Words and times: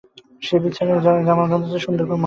সে 0.41 0.55
বিচারে 0.59 0.91
জামালগঞ্জ 1.27 1.63
হচ্ছে 1.63 1.79
সুন্দর 1.79 2.05
বা 2.05 2.07
মনোরম 2.07 2.09
শহর। 2.15 2.19